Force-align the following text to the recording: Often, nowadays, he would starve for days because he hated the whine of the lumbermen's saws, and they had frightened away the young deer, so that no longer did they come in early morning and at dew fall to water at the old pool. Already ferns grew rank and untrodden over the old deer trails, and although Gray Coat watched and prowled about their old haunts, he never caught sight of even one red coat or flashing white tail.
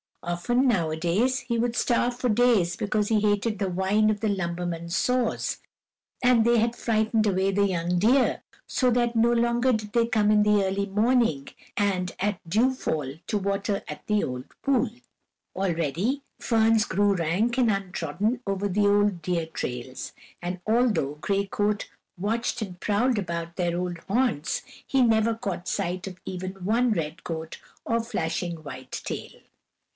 Often, 0.23 0.67
nowadays, 0.67 1.39
he 1.39 1.57
would 1.59 1.75
starve 1.75 2.15
for 2.15 2.29
days 2.29 2.75
because 2.75 3.07
he 3.09 3.19
hated 3.19 3.57
the 3.57 3.69
whine 3.69 4.09
of 4.09 4.19
the 4.19 4.29
lumbermen's 4.29 4.95
saws, 4.95 5.59
and 6.23 6.45
they 6.45 6.59
had 6.59 6.75
frightened 6.75 7.25
away 7.25 7.51
the 7.51 7.65
young 7.67 7.97
deer, 7.99 8.43
so 8.67 8.89
that 8.91 9.15
no 9.15 9.31
longer 9.33 9.71
did 9.73 9.93
they 9.93 10.05
come 10.07 10.29
in 10.31 10.47
early 10.47 10.85
morning 10.87 11.47
and 11.75 12.15
at 12.19 12.39
dew 12.47 12.73
fall 12.73 13.13
to 13.27 13.37
water 13.37 13.83
at 13.87 14.05
the 14.07 14.23
old 14.23 14.45
pool. 14.61 14.89
Already 15.55 16.21
ferns 16.39 16.85
grew 16.85 17.15
rank 17.15 17.57
and 17.57 17.71
untrodden 17.71 18.41
over 18.47 18.67
the 18.67 18.87
old 18.87 19.21
deer 19.23 19.47
trails, 19.47 20.13
and 20.41 20.61
although 20.67 21.15
Gray 21.21 21.45
Coat 21.45 21.89
watched 22.17 22.61
and 22.61 22.79
prowled 22.79 23.19
about 23.19 23.55
their 23.55 23.77
old 23.77 23.99
haunts, 24.07 24.61
he 24.85 25.01
never 25.01 25.33
caught 25.35 25.67
sight 25.67 26.07
of 26.07 26.19
even 26.25 26.53
one 26.65 26.91
red 26.91 27.23
coat 27.23 27.59
or 27.85 28.03
flashing 28.03 28.57
white 28.63 29.01
tail. 29.03 29.41